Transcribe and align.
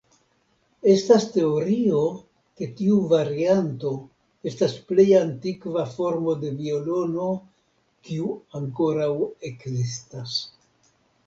Estas 0.93 1.25
teorio 1.33 1.99
ke 2.61 2.69
tiu 2.79 2.95
varianto 3.11 3.91
estas 4.53 4.73
plej 4.93 5.07
antikva 5.21 5.85
formo 5.99 6.37
de 6.47 6.55
violono 6.63 7.29
kiu 8.11 8.35
ankoraŭ 8.63 9.13
ekzistas. 9.53 10.43